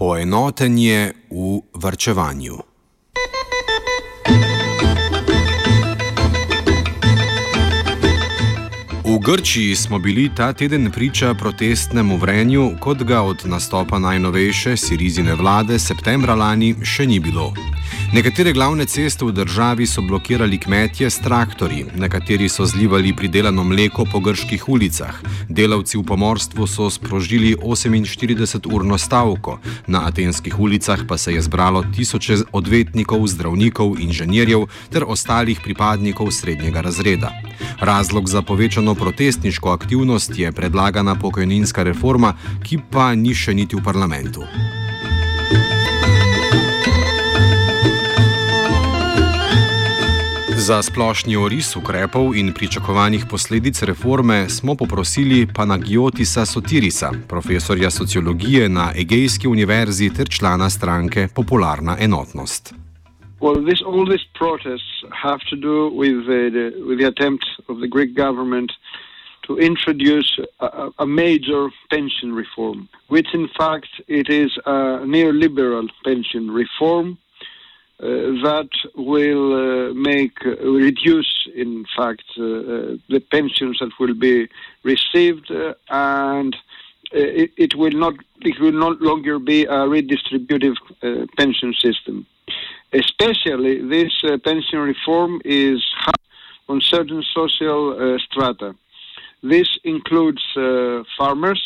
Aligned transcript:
Poenotenje 0.00 1.12
v 1.28 1.60
vrčevanju. 1.76 2.56
V 9.04 9.18
Grčiji 9.20 9.76
smo 9.76 9.98
bili 9.98 10.30
ta 10.36 10.52
teden 10.52 10.90
priča 10.90 11.34
protestnemu 11.34 12.16
vrenju, 12.16 12.70
kot 12.80 13.02
ga 13.02 13.20
od 13.20 13.44
nastopa 13.44 13.98
najnovejše 13.98 14.76
sirizine 14.76 15.34
vlade 15.34 15.78
septembra 15.78 16.34
lani 16.34 16.74
še 16.80 17.04
ni 17.06 17.20
bilo. 17.20 17.52
Nekatere 18.10 18.50
glavne 18.52 18.84
ceste 18.90 19.22
v 19.24 19.30
državi 19.30 19.86
so 19.86 20.02
blokirali 20.02 20.58
kmetje 20.58 21.10
s 21.10 21.20
traktorji, 21.22 21.84
nekateri 21.94 22.48
so 22.48 22.64
zlivali 22.66 23.12
pridelano 23.16 23.62
mleko 23.64 24.04
po 24.12 24.18
grških 24.20 24.68
ulicah, 24.68 25.14
delavci 25.48 25.98
v 25.98 26.02
pomorstvu 26.02 26.66
so 26.66 26.88
sprožili 26.90 27.54
48-urno 27.54 28.98
stavko, 28.98 29.60
na 29.86 30.02
atenskih 30.10 30.58
ulicah 30.58 31.04
pa 31.08 31.18
se 31.18 31.34
je 31.34 31.42
zbralo 31.42 31.84
tisoče 31.96 32.36
odvetnikov, 32.52 33.26
zdravnikov, 33.26 33.94
inženirjev 34.00 34.66
ter 34.90 35.06
ostalih 35.06 35.60
pripadnikov 35.62 36.32
srednjega 36.34 36.80
razreda. 36.80 37.30
Razlog 37.78 38.28
za 38.28 38.42
povečano 38.42 38.94
protestniško 38.94 39.70
aktivnost 39.70 40.38
je 40.38 40.52
predlagana 40.52 41.14
pokojninska 41.14 41.82
reforma, 41.82 42.34
ki 42.66 42.78
pa 42.90 43.14
ni 43.14 43.34
še 43.34 43.54
niti 43.54 43.76
v 43.76 43.86
parlamentu. 43.86 44.42
Za 50.70 50.82
splošni 50.82 51.34
oris 51.36 51.76
ukrepov 51.76 52.36
in 52.38 52.52
pričakovanih 52.54 53.24
posledic 53.30 53.82
reforme 53.82 54.48
smo 54.48 54.74
poprosili 54.74 55.46
Panagiotisa 55.56 56.46
Sotirisa, 56.46 57.10
profesorja 57.28 57.90
sociologije 57.90 58.68
na 58.68 58.92
Egejski 59.02 59.48
univerzi 59.48 60.10
ter 60.16 60.28
člana 60.28 60.70
stranke 60.70 61.28
Popularna 61.36 61.96
enotnost. 62.00 62.74
Well, 63.40 63.58
this, 63.68 63.80
all 63.82 64.06
these 64.12 64.26
protests 64.42 64.92
have 65.24 65.40
to 65.50 65.56
do 65.56 65.76
with 66.00 66.16
the, 66.30 66.40
the, 66.56 66.66
with 66.88 66.98
the 67.02 67.08
attempt 67.14 67.44
of 67.70 67.76
the 67.82 67.90
Greek 67.96 68.12
government 68.24 68.70
to 69.46 69.52
introduce 69.70 70.30
a, 70.60 70.68
a 71.04 71.06
major 71.06 71.62
pension 71.92 72.30
reform, 72.42 72.78
which 73.14 73.28
in 73.34 73.46
fact 73.58 73.90
it 74.20 74.26
is 74.42 74.50
a 74.66 74.76
neoliberal 75.14 75.86
pension 76.04 76.44
reform 76.62 77.18
Uh, 78.02 78.32
that 78.42 78.70
will 78.94 79.52
uh, 79.52 79.92
make 79.92 80.32
uh, 80.46 80.56
reduce, 80.62 81.46
in 81.54 81.84
fact, 81.94 82.24
uh, 82.38 82.42
uh, 82.42 82.96
the 83.10 83.22
pensions 83.30 83.78
that 83.78 83.90
will 84.00 84.14
be 84.14 84.48
received, 84.84 85.50
uh, 85.50 85.74
and 85.90 86.56
it, 87.12 87.52
it, 87.58 87.74
will 87.74 87.92
not 87.92 88.14
it 88.40 88.58
will 88.58 88.72
no 88.72 88.96
longer 89.00 89.38
be 89.38 89.64
a 89.64 89.80
redistributive 89.84 90.76
pension 91.36 91.74
system. 91.74 92.24
Especially, 92.94 93.82
this 93.86 94.12
pension 94.44 94.78
reform 94.78 95.42
is 95.44 95.84
on 96.70 96.80
certain 96.80 97.22
social 97.34 98.18
strata. 98.24 98.74
This 99.42 99.68
includes 99.84 100.42
farmers, 101.18 101.62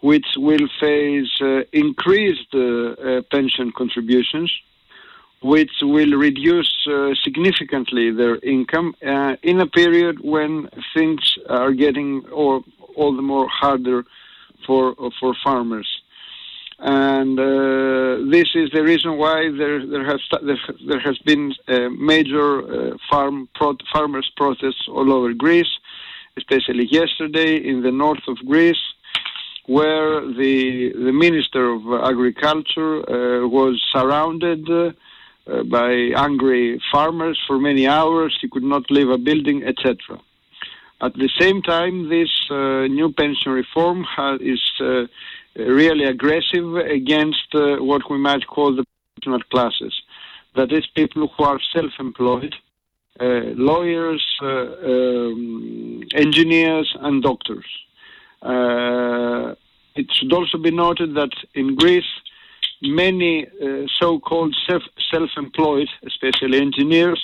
which 0.00 0.26
will 0.36 0.66
face 0.80 1.30
increased 1.72 2.50
pension 3.30 3.70
contributions 3.70 4.50
which 5.42 5.70
will 5.82 6.12
reduce 6.12 6.72
uh, 6.90 7.14
significantly 7.22 8.10
their 8.10 8.36
income 8.36 8.94
uh, 9.06 9.36
in 9.42 9.60
a 9.60 9.66
period 9.66 10.18
when 10.20 10.68
things 10.94 11.20
are 11.48 11.72
getting 11.72 12.24
all, 12.32 12.64
all 12.96 13.14
the 13.14 13.22
more 13.22 13.48
harder 13.48 14.04
for 14.66 14.94
for 15.20 15.34
farmers. 15.44 15.88
And 16.78 17.38
uh, 17.38 18.30
this 18.30 18.48
is 18.54 18.70
the 18.70 18.82
reason 18.82 19.16
why 19.16 19.50
there 19.56 19.86
there 19.86 20.04
has 20.04 20.20
there 20.86 21.00
has 21.00 21.18
been 21.18 21.54
major 21.98 22.48
uh, 22.60 22.96
farm 23.08 23.48
pro- 23.54 23.78
farmers 23.92 24.30
protests 24.36 24.86
all 24.88 25.12
over 25.12 25.32
Greece, 25.32 25.72
especially 26.36 26.86
yesterday 26.90 27.56
in 27.56 27.82
the 27.82 27.92
north 27.92 28.24
of 28.28 28.36
Greece, 28.46 28.84
where 29.66 30.20
the 30.20 30.92
the 30.92 31.12
minister 31.12 31.72
of 31.72 31.82
agriculture 32.04 32.94
uh, 32.98 33.48
was 33.48 33.82
surrounded 33.90 34.68
uh, 34.70 34.92
uh, 35.48 35.62
by 35.62 35.92
angry 36.16 36.80
farmers 36.90 37.40
for 37.46 37.56
many 37.58 37.86
hours. 37.86 38.36
He 38.40 38.48
could 38.48 38.64
not 38.64 38.90
leave 38.90 39.08
a 39.10 39.18
building, 39.18 39.62
etc. 39.62 39.96
At 41.00 41.14
the 41.14 41.30
same 41.38 41.62
time, 41.62 42.08
this 42.08 42.30
uh, 42.50 42.88
new 42.88 43.12
pension 43.12 43.52
reform 43.52 44.04
is 44.40 44.60
uh, 44.80 45.06
really 45.54 46.04
aggressive 46.04 46.74
against 46.76 47.48
what 47.52 48.10
we 48.10 48.18
might 48.18 48.44
call 48.48 48.74
the 48.74 48.84
professional 49.14 49.42
classes. 49.50 49.94
That 50.56 50.72
is, 50.72 50.84
people 50.96 51.28
who 51.28 51.44
are 51.44 51.60
self 51.72 51.92
employed, 52.00 52.54
uh, 53.20 53.52
lawyers, 53.54 54.24
um, 54.42 56.02
engineers, 56.14 56.92
and 57.00 57.22
doctors. 57.22 57.66
it 59.94 60.08
should 60.12 60.32
also 60.32 60.58
be 60.58 60.72
noted 60.72 61.14
that 61.14 61.32
in 61.54 61.76
Greece, 61.76 62.12
many 62.82 63.46
uh, 63.46 63.86
so-called 63.98 64.54
self, 64.68 64.82
self-employed, 65.10 65.88
especially 66.06 66.58
engineers, 66.60 67.20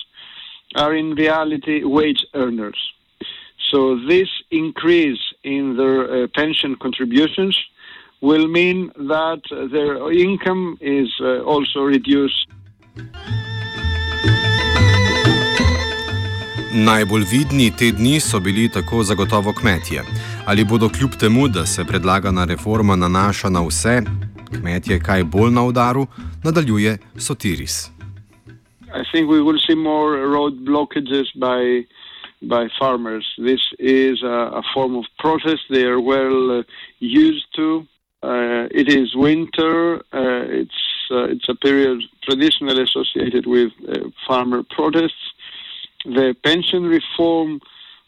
are 0.74 0.94
in 0.94 1.14
reality 1.14 1.84
wage 1.84 2.24
earners. 2.34 2.80
So 3.70 3.98
this 4.08 4.28
increase 4.50 5.20
in 5.44 5.76
their 5.76 6.24
uh, 6.24 6.26
pension 6.34 6.76
contributions 6.76 7.58
will 8.20 8.46
mean 8.48 8.92
that 8.96 9.42
their 9.72 10.12
income 10.12 10.78
is 10.80 11.08
uh, 11.20 11.40
also 11.42 11.80
reduced. 11.80 12.48
Najbolj 16.74 17.24
vidni 17.30 17.70
te 17.76 17.90
dni 17.92 18.20
so 18.20 18.40
bili 18.40 18.68
tako 18.68 19.02
zagotovo 19.02 19.52
kmetje. 19.52 20.02
Ali 20.46 20.64
bodo 20.64 20.88
kljub 20.88 21.10
temu, 21.20 21.48
da 21.48 21.66
se 21.66 21.84
predlagana 21.84 22.44
reforma 22.44 22.96
nanaša 22.96 23.48
na 23.48 23.60
vse, 23.60 24.02
kmetje 24.52 25.00
kaj 25.00 25.24
bolj 25.24 25.52
na 25.52 25.64
udaru, 25.66 26.06
nadaljuje 26.44 26.98
Sotiris. 27.16 27.90
I 28.94 29.02
think 29.12 29.30
we 29.30 29.40
will 29.40 29.58
see 29.66 29.74
more 29.74 30.16
road 30.36 30.54
blockages 30.68 31.28
by 31.34 31.86
by 32.42 32.68
farmers. 32.78 33.26
This 33.38 33.60
is 33.78 34.22
a, 34.22 34.60
a 34.60 34.62
form 34.74 34.96
of 34.96 35.04
protest 35.18 35.62
they 35.70 35.84
are 35.84 36.00
well 36.00 36.58
uh, 36.58 36.62
used 36.98 37.46
to. 37.56 37.86
Uh, 38.22 38.66
it 38.70 38.88
is 38.88 39.14
winter. 39.14 39.96
Uh, 40.12 40.60
it's 40.60 40.80
uh, 41.10 41.24
it's 41.24 41.48
a 41.48 41.54
period 41.54 42.02
traditionally 42.22 42.82
associated 42.82 43.46
with 43.46 43.72
uh, 43.88 44.08
farmer 44.26 44.62
protests. 44.76 45.24
The 46.04 46.34
pension 46.42 46.84
reform 46.84 47.60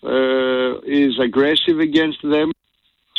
uh, 0.02 0.81
is 0.81 1.19
aggressive 1.19 1.79
against 1.81 2.23
them 2.23 2.52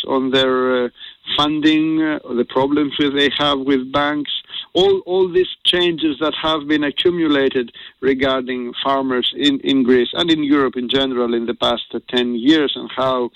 on 0.07 0.31
their 0.31 0.85
uh, 0.85 0.89
funding, 1.35 2.01
uh, 2.01 2.19
the 2.33 2.45
problems 2.45 2.93
they 2.99 3.29
have 3.37 3.59
with 3.59 3.91
banks, 3.91 4.31
all, 4.73 4.99
all 5.05 5.31
these 5.31 5.53
changes 5.63 6.17
that 6.19 6.33
have 6.41 6.67
been 6.67 6.83
accumulated 6.83 7.71
regarding 8.01 8.73
farmers 8.83 9.33
in, 9.37 9.59
in 9.61 9.83
Greece 9.83 10.09
and 10.13 10.29
in 10.29 10.43
Europe 10.43 10.75
in 10.75 10.89
general 10.89 11.33
in 11.33 11.45
the 11.45 11.53
past 11.53 11.85
uh, 11.93 11.99
10 12.09 12.35
years, 12.35 12.73
and 12.75 12.89
how 12.95 13.31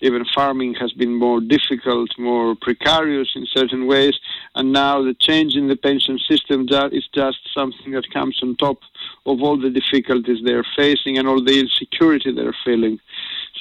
even 0.00 0.24
farming 0.34 0.74
has 0.74 0.92
been 0.92 1.14
more 1.14 1.40
difficult, 1.40 2.10
more 2.18 2.54
precarious 2.60 3.30
in 3.34 3.46
certain 3.46 3.86
ways, 3.86 4.12
and 4.54 4.72
now 4.72 5.02
the 5.02 5.14
change 5.14 5.54
in 5.54 5.68
the 5.68 5.76
pension 5.76 6.18
system 6.28 6.66
is 6.92 7.08
just 7.14 7.38
something 7.54 7.92
that 7.92 8.10
comes 8.12 8.38
on 8.42 8.54
top 8.56 8.78
of 9.24 9.42
all 9.42 9.56
the 9.56 9.70
difficulties 9.70 10.38
they're 10.44 10.66
facing 10.76 11.16
and 11.16 11.26
all 11.26 11.42
the 11.42 11.58
insecurity 11.58 12.32
they're 12.32 12.56
feeling. 12.64 12.98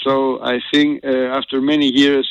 So 0.03 0.43
I 0.43 0.59
think 0.71 1.05
uh, 1.05 1.37
after 1.39 1.61
many 1.61 1.87
years, 1.87 2.27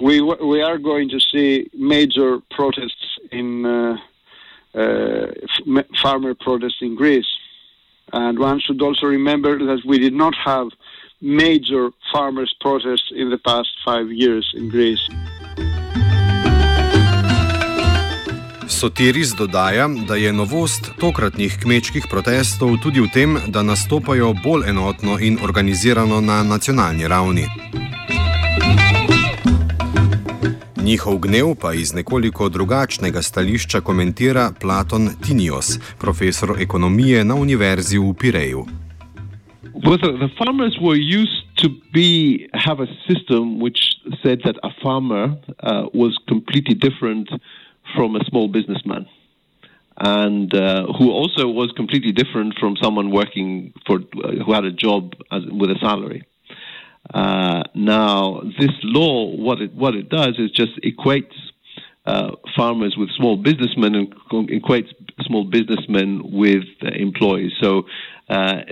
we 0.00 0.20
we 0.20 0.62
are 0.62 0.78
going 0.78 1.08
to 1.10 1.20
see 1.20 1.70
major 1.74 2.40
protests 2.50 3.18
in 3.30 3.66
uh, 3.66 3.96
uh, 4.74 5.26
farmer 6.02 6.34
protests 6.34 6.80
in 6.80 6.94
Greece, 6.96 7.30
and 8.12 8.38
one 8.38 8.60
should 8.60 8.80
also 8.82 9.06
remember 9.06 9.58
that 9.58 9.82
we 9.84 9.98
did 9.98 10.14
not 10.14 10.34
have 10.44 10.68
major 11.20 11.90
farmers 12.12 12.54
protests 12.60 13.12
in 13.14 13.30
the 13.30 13.38
past 13.38 13.70
five 13.84 14.10
years 14.10 14.50
in 14.56 14.68
Greece. 14.68 15.06
Sotiris 18.80 19.34
dodaja, 19.36 19.88
da 20.08 20.14
je 20.14 20.32
novost 20.32 20.90
tokratnih 21.00 21.58
kmečkih 21.62 22.06
protestov 22.10 22.78
tudi 22.82 23.00
v 23.00 23.10
tem, 23.12 23.36
da 23.52 23.62
nastopajo 23.62 24.32
bolj 24.44 24.70
enotno 24.70 25.18
in 25.20 25.36
organizirano 25.42 26.20
na 26.20 26.42
nacionalni 26.42 27.08
ravni. 27.08 27.44
Njihov 30.84 31.18
gnev 31.18 31.54
pa 31.60 31.74
iz 31.74 31.94
nekoliko 31.94 32.48
drugačnega 32.48 33.22
stališča 33.22 33.80
komentira 33.80 34.52
Platon 34.60 35.08
Tinios, 35.26 35.78
profesor 35.98 36.48
ekonomije 36.60 37.24
na 37.24 37.34
Univerzi 37.34 37.98
v 37.98 38.14
Pireju. 38.20 38.64
The, 39.62 39.96
the, 39.96 40.28
farmers 40.38 40.74
were 40.80 41.00
used 41.20 41.44
to 41.62 41.68
be 41.92 42.10
have 42.66 42.80
a 42.80 42.88
system 43.08 43.60
which 43.60 43.80
said 44.22 44.38
that 44.44 44.56
a 44.62 44.70
farmer 44.82 45.24
uh, 45.26 45.84
was 45.94 46.12
completely 46.28 46.74
different 46.74 47.28
from 47.94 48.16
a 48.16 48.24
small 48.30 48.48
businessman, 48.48 49.06
and 49.96 50.54
uh, 50.54 50.86
who 50.98 51.10
also 51.10 51.44
was 51.60 51.72
completely 51.76 52.12
different 52.12 52.58
from 52.60 52.76
someone 52.82 53.10
working 53.10 53.72
for 53.86 53.96
uh, 54.00 54.44
who 54.44 54.52
had 54.52 54.64
a 54.64 54.72
job 54.72 55.02
as, 55.30 55.42
with 55.60 55.70
a 55.70 55.78
salary. 55.80 56.22
Uh, 57.12 57.62
now, 57.74 58.40
this 58.58 58.70
law, 58.82 59.34
what 59.36 59.60
it 59.60 59.74
what 59.74 59.94
it 59.94 60.08
does 60.08 60.34
is 60.38 60.50
just 60.52 60.72
equates 60.82 61.34
uh, 62.06 62.30
farmers 62.56 62.96
with 62.96 63.10
small 63.16 63.36
businessmen 63.36 63.94
and 63.94 64.14
equates 64.48 64.88
small 65.22 65.44
businessmen 65.44 66.22
with 66.24 66.64
uh, 66.82 66.88
employees. 66.94 67.52
So 67.60 67.86
uh, 68.28 68.62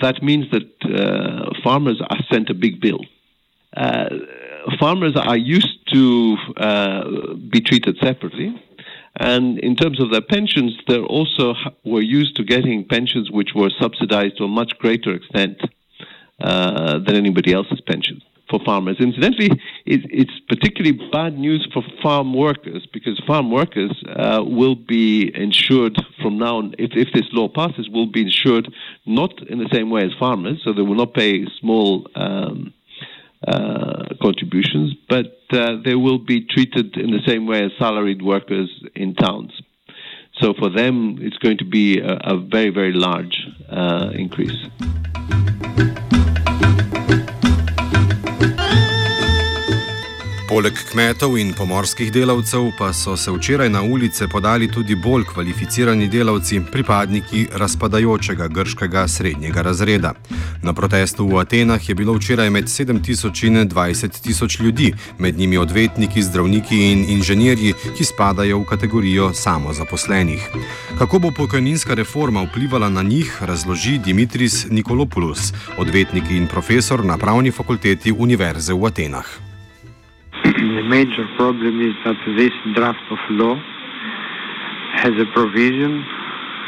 that 0.00 0.22
means 0.22 0.46
that 0.52 0.68
uh, 0.84 1.50
farmers 1.64 2.00
are 2.08 2.18
sent 2.32 2.48
a 2.48 2.54
big 2.54 2.80
bill. 2.80 3.00
Uh, 3.76 4.08
farmers 4.78 5.16
are 5.16 5.36
used 5.36 5.78
to 5.92 6.36
be 7.50 7.60
treated 7.60 7.96
separately. 8.02 8.54
And 9.18 9.58
in 9.58 9.74
terms 9.74 10.00
of 10.00 10.10
their 10.10 10.22
pensions, 10.22 10.78
they 10.86 10.98
also 10.98 11.54
were 11.84 12.02
used 12.02 12.36
to 12.36 12.44
getting 12.44 12.86
pensions 12.86 13.30
which 13.30 13.50
were 13.54 13.70
subsidized 13.80 14.38
to 14.38 14.44
a 14.44 14.48
much 14.48 14.78
greater 14.78 15.12
extent 15.12 15.60
uh, 16.40 16.98
than 16.98 17.16
anybody 17.16 17.52
else's 17.52 17.80
pension 17.86 18.20
for 18.50 18.60
farmers. 18.64 18.96
Incidentally, 18.98 19.50
it, 19.86 20.00
it's 20.10 20.32
particularly 20.48 20.98
bad 21.12 21.38
news 21.38 21.66
for 21.72 21.82
farm 22.02 22.34
workers 22.34 22.86
because 22.92 23.22
farm 23.26 23.50
workers 23.50 23.92
uh, 24.08 24.42
will 24.44 24.74
be 24.74 25.30
insured 25.34 25.96
from 26.20 26.38
now 26.38 26.56
on, 26.56 26.74
if, 26.78 26.90
if 26.94 27.08
this 27.14 27.26
law 27.32 27.48
passes, 27.48 27.88
will 27.88 28.10
be 28.10 28.22
insured 28.22 28.68
not 29.06 29.30
in 29.48 29.58
the 29.58 29.68
same 29.72 29.88
way 29.90 30.02
as 30.02 30.10
farmers, 30.18 30.60
so 30.64 30.72
they 30.72 30.82
will 30.82 30.96
not 30.96 31.14
pay 31.14 31.46
small 31.60 32.06
um, 32.16 32.74
uh, 33.46 34.04
contributions, 34.20 34.94
but 35.08 35.38
uh, 35.52 35.76
they 35.84 35.94
will 35.94 36.18
be 36.18 36.44
treated 36.44 36.96
in 36.96 37.10
the 37.10 37.22
same 37.26 37.46
way 37.46 37.64
as 37.64 37.70
salaried 37.78 38.20
workers 38.20 38.68
in 38.94 39.14
towns. 39.14 39.52
So 40.40 40.54
for 40.58 40.70
them, 40.70 41.18
it's 41.20 41.36
going 41.38 41.58
to 41.58 41.64
be 41.64 42.00
a, 42.00 42.14
a 42.22 42.36
very, 42.38 42.70
very 42.70 42.92
large 42.92 43.36
uh, 43.68 44.10
increase. 44.14 44.56
Poleg 50.50 50.74
kmetov 50.74 51.36
in 51.38 51.52
pomorskih 51.54 52.08
delavcev 52.10 52.72
pa 52.74 52.88
so 52.92 53.12
se 53.16 53.30
včeraj 53.30 53.68
na 53.70 53.82
ulice 53.86 54.26
podali 54.28 54.66
tudi 54.66 54.96
bolj 54.98 55.24
kvalificirani 55.24 56.08
delavci, 56.10 56.58
pripadniki 56.72 57.44
razpadajočega 57.54 58.48
grškega 58.48 59.04
srednjega 59.08 59.62
razreda. 59.62 60.10
Na 60.62 60.72
protestu 60.72 61.26
v 61.28 61.38
Atenah 61.38 61.88
je 61.88 61.94
bilo 61.94 62.16
včeraj 62.18 62.50
med 62.50 62.64
7000 62.64 63.46
in 63.46 63.68
20 63.70 64.22
tisoč 64.22 64.58
ljudi, 64.60 64.94
med 65.18 65.38
njimi 65.38 65.58
odvetniki, 65.58 66.22
zdravniki 66.22 66.78
in 66.92 67.04
inženirji, 67.08 67.74
ki 67.98 68.04
spadajo 68.04 68.58
v 68.58 68.64
kategorijo 68.64 69.30
samozaposlenih. 69.34 70.48
Kako 70.98 71.18
bo 71.18 71.30
pokojninska 71.30 71.94
reforma 71.94 72.42
vplivala 72.42 72.88
na 72.88 73.02
njih, 73.02 73.38
razloži 73.42 73.98
Dimitris 73.98 74.66
Nikolopoulos, 74.70 75.52
odvetnik 75.78 76.24
in 76.30 76.46
profesor 76.46 77.04
na 77.04 77.18
pravni 77.18 77.50
fakulteti 77.50 78.12
Univerze 78.12 78.72
v 78.72 78.86
Atenah. 78.86 79.49
The 80.80 80.88
major 80.88 81.26
problem 81.36 81.78
is 81.82 81.94
that 82.06 82.16
this 82.38 82.52
draft 82.74 83.04
of 83.10 83.18
law 83.28 83.54
has 84.96 85.12
a 85.20 85.26
provision 85.34 86.02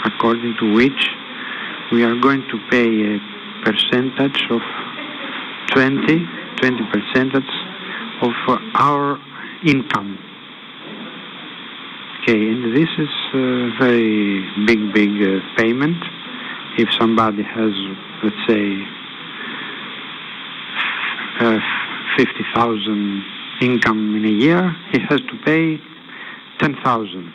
according 0.04 0.54
to 0.60 0.74
which 0.74 1.02
we 1.92 2.04
are 2.04 2.20
going 2.20 2.42
to 2.52 2.58
pay 2.68 2.90
a 3.08 3.18
percentage 3.64 4.42
of 4.50 4.60
20, 5.72 6.28
20 6.60 6.82
percentage 6.92 7.52
of 8.20 8.32
our 8.74 9.18
income. 9.64 10.18
Okay, 12.20 12.48
and 12.52 12.76
this 12.76 12.90
is 12.98 13.12
a 13.32 13.70
very 13.80 14.44
big, 14.66 14.92
big 14.92 15.10
uh, 15.22 15.40
payment. 15.56 15.96
If 16.76 16.88
somebody 17.00 17.42
has, 17.44 17.72
let's 18.22 18.36
say, 18.46 18.84
uh, 21.40 21.58
50,000 22.18 23.41
income 23.62 24.16
in 24.16 24.24
a 24.24 24.28
year, 24.28 24.74
he 24.90 24.98
has 25.08 25.20
to 25.20 25.38
pay 25.44 25.80
10,000. 26.58 27.32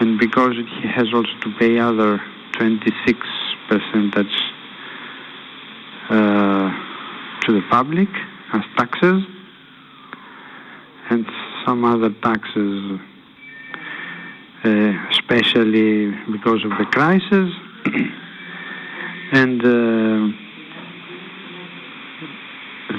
And 0.00 0.18
because 0.18 0.54
he 0.56 0.88
has 0.88 1.08
also 1.12 1.32
to 1.42 1.54
pay 1.58 1.78
other 1.78 2.22
26 2.52 3.18
percentage 3.68 4.36
uh, 6.10 6.70
to 7.42 7.52
the 7.52 7.62
public 7.70 8.08
as 8.52 8.62
taxes 8.76 9.22
and 11.10 11.26
some 11.64 11.84
other 11.84 12.10
taxes, 12.22 13.00
uh, 14.64 14.92
especially 15.10 16.10
because 16.30 16.64
of 16.64 16.70
the 16.78 16.86
crisis. 16.90 17.50
and 19.32 19.60
uh, 19.64 20.28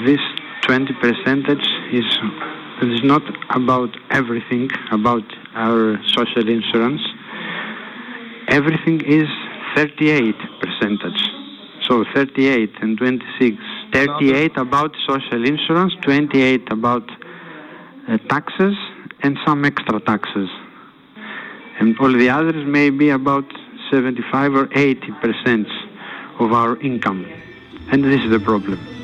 this 0.06 0.20
20 0.64 0.94
percentage 0.94 1.81
is 1.92 2.06
is 2.82 3.04
not 3.04 3.22
about 3.56 3.96
everything 4.10 4.70
about 4.92 5.24
our 5.54 6.02
social 6.08 6.48
insurance. 6.50 7.02
Everything 8.48 9.02
is 9.06 9.28
38 9.76 10.36
percentage. 10.62 11.22
So 11.88 12.04
38 12.16 12.72
and 12.82 12.98
26. 12.98 13.58
38 13.94 14.58
about 14.58 14.96
social 15.08 15.46
insurance, 15.46 15.94
28 16.02 16.72
about 16.72 17.10
uh, 18.08 18.18
taxes, 18.30 18.76
and 19.22 19.38
some 19.46 19.66
extra 19.66 20.00
taxes. 20.00 20.50
And 21.80 21.98
all 22.00 22.12
the 22.12 22.30
others 22.30 22.66
may 22.66 22.90
be 22.90 23.10
about 23.10 23.46
75 23.92 24.56
or 24.56 24.70
80 24.74 25.12
percent 25.22 25.68
of 26.40 26.54
our 26.54 26.80
income. 26.82 27.26
And 27.92 28.04
this 28.04 28.24
is 28.24 28.32
the 28.32 28.40
problem. 28.40 29.01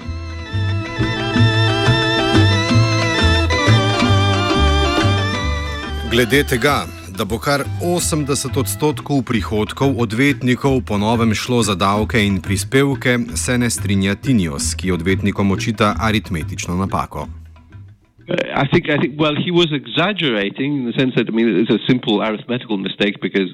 Glede 6.12 6.44
tega, 6.48 6.86
da 7.18 7.26
bo 7.28 7.36
kar 7.36 7.66
80 7.84 8.56
odstotkov 8.60 9.26
prihodkov 9.28 10.00
odvetnikov 10.00 10.80
po 10.88 10.96
novem 10.96 11.34
šlo 11.36 11.60
za 11.68 11.76
davke 11.76 12.22
in 12.24 12.40
prispevke, 12.42 13.36
se 13.36 13.58
ne 13.58 13.68
strinja 13.70 14.16
Tinios, 14.16 14.72
ki 14.80 14.96
odvetnikom 14.96 15.52
očita 15.52 15.96
aritmetično 16.00 16.76
napako. 16.80 17.28
I 18.32 18.66
think, 18.72 18.88
I 18.88 18.98
think, 19.02 19.20
well, 19.20 19.36
he 19.36 19.52
was 19.52 19.68
exaggerating 19.72 20.80
in 20.80 20.86
the 20.88 20.96
sense 21.00 21.14
that, 21.16 21.28
I 21.28 21.34
mean, 21.36 21.48
it's 21.60 21.76
a 21.76 21.84
simple 21.92 22.24
arithmetical 22.24 22.78
mistake 22.78 23.20
because 23.22 23.52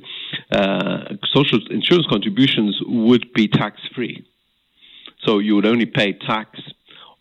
uh, 0.54 1.18
social 1.34 1.60
insurance 1.74 2.06
contributions 2.06 2.78
would 2.86 3.26
be 3.34 3.48
tax 3.48 3.82
free. 3.96 4.26
So 5.26 5.40
you 5.40 5.56
would 5.56 5.66
only 5.66 5.86
pay 5.86 6.14
tax 6.14 6.50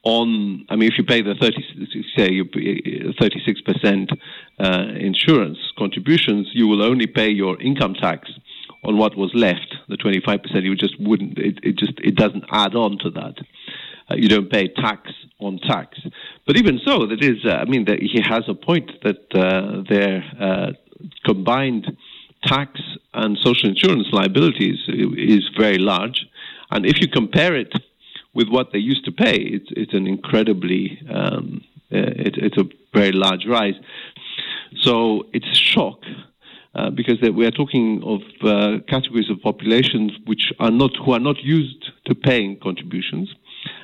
on, 0.05 0.67
I 0.69 0.77
mean, 0.77 0.91
if 0.91 0.99
you 0.99 1.05
pay 1.05 1.23
the 1.23 1.35
30, 1.35 2.07
say, 2.17 2.41
36% 2.43 4.19
uh, 4.59 4.99
insurance 4.99 5.59
contributions, 5.79 6.51
you 6.53 6.67
will 6.67 6.83
only 6.83 7.07
pay 7.07 7.29
your 7.29 7.61
income 7.61 7.95
tax 7.95 8.29
on 8.85 8.99
what 8.99 9.17
was 9.17 9.31
left, 9.35 9.77
the 9.89 9.97
25%. 9.97 10.41
You 10.65 10.75
just 10.75 10.99
wouldn't, 11.01 11.39
it, 11.39 11.61
it 11.63 11.77
just, 11.77 11.93
it 12.01 12.17
doesn't 12.17 12.45
add 12.51 12.75
on 12.75 12.99
to 12.99 13.11
that. 13.11 13.35
uh, 14.11 14.17
you 14.17 14.29
don't 14.29 14.51
pay 14.51 14.69
tax 14.69 15.11
on 15.39 15.59
tax. 15.59 15.99
But 16.47 16.57
even 16.57 16.81
so, 16.85 17.07
that 17.07 17.23
is, 17.23 17.45
uh, 17.45 17.55
I 17.55 17.65
mean, 17.65 17.87
he 17.87 18.21
has 18.21 18.45
a 18.49 18.55
point 18.55 18.91
that 19.03 19.35
uh, 19.35 19.83
their 19.89 20.25
uh, 20.41 20.73
combined 21.25 21.97
tax 22.45 22.81
and 23.15 23.39
social 23.39 23.69
insurance 23.69 24.09
liabilities 24.13 24.79
is 24.89 25.49
very 25.57 25.79
large. 25.79 26.27
And 26.71 26.87
if 26.87 27.01
you 27.01 27.09
compare 27.09 27.55
it 27.57 27.73
with 28.35 28.49
what 28.49 28.73
they 28.73 28.79
used 28.79 29.05
to 29.05 29.13
pay, 29.13 29.37
it's, 29.37 29.69
it's 29.71 29.95
an 29.95 30.07
incredibly, 30.07 31.01
um, 31.13 31.63
uh, 31.93 32.27
it, 32.27 32.37
it's 32.37 32.57
a 32.57 32.65
very 32.95 33.13
large 33.13 33.47
rise. 33.47 33.75
So 34.81 35.27
it's 35.33 35.47
a 35.47 35.55
shock. 35.55 36.01
Uh, 36.75 36.89
because 36.89 37.19
we 37.37 37.45
are 37.45 37.51
talking 37.51 38.03
of 38.03 38.23
uh, 38.49 38.79
categories 38.89 39.29
of 39.29 39.39
populations 39.43 40.11
which 40.25 40.55
are 40.59 40.71
not 40.71 40.91
who 41.05 41.13
are 41.13 41.21
not 41.21 41.37
used 41.43 41.91
to 42.07 42.15
paying 42.15 42.59
contributions, 42.63 43.29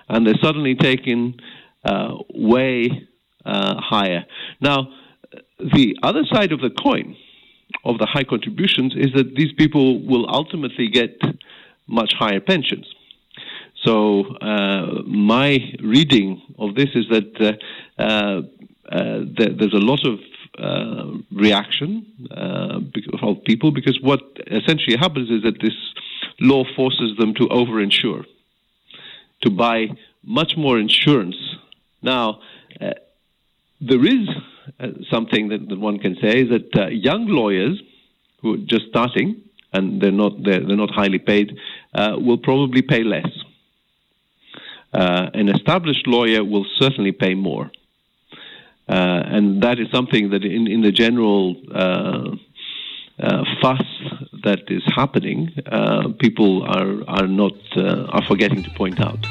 and 0.08 0.26
they're 0.26 0.42
suddenly 0.42 0.74
taken 0.74 1.34
uh, 1.84 2.14
way 2.34 3.06
uh, 3.44 3.74
higher. 3.78 4.24
Now, 4.62 4.88
the 5.58 5.98
other 6.02 6.24
side 6.32 6.50
of 6.50 6.62
the 6.62 6.70
coin 6.70 7.14
of 7.84 7.98
the 7.98 8.06
high 8.06 8.24
contributions 8.24 8.94
is 8.96 9.12
that 9.14 9.34
these 9.34 9.52
people 9.52 10.02
will 10.06 10.26
ultimately 10.26 10.88
get 10.88 11.20
much 11.86 12.14
higher 12.18 12.40
pensions. 12.40 12.86
So 13.84 14.24
uh, 14.36 15.02
my 15.06 15.58
reading 15.82 16.42
of 16.58 16.74
this 16.74 16.88
is 16.94 17.06
that 17.10 17.30
uh, 17.40 18.02
uh, 18.02 18.42
uh 18.90 19.20
there's 19.36 19.74
a 19.74 19.84
lot 19.92 20.00
of 20.04 20.18
uh, 20.58 21.18
reaction 21.30 22.06
of 23.22 23.44
people 23.44 23.70
because 23.70 23.98
what 24.00 24.20
essentially 24.46 24.96
happens 24.96 25.30
is 25.30 25.42
that 25.42 25.60
this 25.62 25.76
law 26.40 26.64
forces 26.74 27.16
them 27.18 27.34
to 27.34 27.48
over-insure, 27.48 28.24
to 29.42 29.50
buy 29.50 29.86
much 30.24 30.56
more 30.56 30.78
insurance. 30.78 31.36
Now, 32.02 32.40
there 33.80 34.04
is 34.04 34.28
something 35.10 35.48
that, 35.48 35.68
that, 35.68 35.78
one 35.78 35.98
can 35.98 36.16
say 36.20 36.42
is 36.42 36.48
that 36.48 36.92
young 36.92 37.26
lawyers 37.26 37.80
who 38.42 38.54
are 38.54 38.64
just 38.66 38.88
starting 38.88 39.40
and 39.72 40.00
they're 40.00 40.10
not 40.10 40.32
they're, 40.42 40.64
they're 40.66 40.76
not 40.76 40.90
highly 40.90 41.18
paid 41.18 41.56
will 41.94 42.38
probably 42.38 42.82
pay 42.82 43.04
less 43.04 43.30
uh, 44.92 45.30
an 45.34 45.48
established 45.48 46.06
lawyer 46.06 46.44
will 46.44 46.66
certainly 46.76 47.12
pay 47.12 47.34
more. 47.34 47.70
Uh, 48.88 49.22
and 49.26 49.62
that 49.62 49.78
is 49.78 49.90
something 49.90 50.30
that 50.30 50.44
in, 50.44 50.66
in 50.66 50.80
the 50.80 50.92
general 50.92 51.56
uh, 51.74 52.30
uh 53.20 53.44
fuss 53.60 53.82
that 54.44 54.62
is 54.68 54.82
happening, 54.94 55.50
uh, 55.66 56.08
people 56.18 56.62
are, 56.62 57.04
are 57.08 57.26
not 57.26 57.52
uh, 57.76 58.06
are 58.14 58.24
forgetting 58.26 58.62
to 58.62 58.70
point 58.70 59.00
out. 59.00 59.26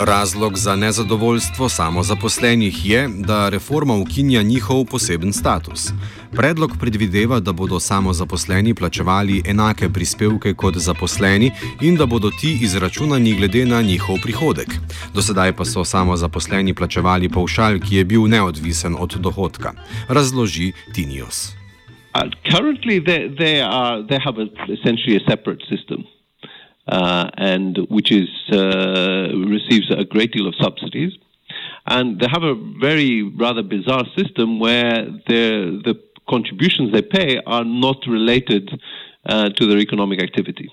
Razlog 0.00 0.56
za 0.56 0.76
nezadovoljstvo 0.76 1.68
samozaposlenih 1.68 2.90
je, 2.90 3.08
da 3.26 3.48
reforma 3.48 3.94
ukinja 3.94 4.42
njihov 4.42 4.84
poseben 4.84 5.32
status. 5.32 5.92
Predlog 6.32 6.70
predvideva, 6.80 7.40
da 7.40 7.52
bodo 7.52 7.80
samozaposleni 7.80 8.74
plačevali 8.74 9.42
enake 9.46 9.88
prispevke 9.88 10.54
kot 10.54 10.76
zaposleni 10.76 11.50
in 11.82 11.96
da 11.96 12.06
bodo 12.06 12.30
ti 12.40 12.58
izračunani 12.62 13.34
glede 13.34 13.66
na 13.66 13.82
njihov 13.82 14.16
prihodek. 14.22 14.68
Do 15.14 15.22
sedaj 15.22 15.52
pa 15.52 15.64
so 15.64 15.84
samozaposleni 15.84 16.74
plačevali 16.74 17.28
paušal, 17.28 17.78
ki 17.78 17.96
je 17.96 18.04
bil 18.04 18.28
neodvisen 18.28 18.96
od 18.98 19.14
dohodka. 19.20 19.72
Razloži 20.08 20.72
Tinios. 20.94 21.52
Uh, 22.14 22.22
currently, 22.50 23.04
they, 23.04 23.28
they, 23.38 23.60
are, 23.60 24.02
they 24.08 24.18
have 24.24 24.38
a, 24.38 24.46
essentially 24.72 25.16
a 25.16 25.30
separate 25.30 25.62
system. 25.68 26.04
Uh, 26.90 27.30
and 27.36 27.78
which 27.88 28.10
is 28.10 28.28
uh, 28.52 29.28
receives 29.56 29.90
a 29.90 30.04
great 30.04 30.32
deal 30.32 30.46
of 30.46 30.54
subsidies. 30.60 31.12
And 31.86 32.20
they 32.20 32.26
have 32.30 32.42
a 32.42 32.54
very 32.80 33.22
rather 33.22 33.62
bizarre 33.62 34.04
system 34.16 34.58
where 34.58 35.06
the 35.26 35.98
contributions 36.28 36.92
they 36.92 37.02
pay 37.02 37.40
are 37.46 37.64
not 37.64 37.98
related 38.06 38.70
uh, 39.24 39.50
to 39.50 39.66
their 39.66 39.78
economic 39.78 40.22
activity. 40.22 40.70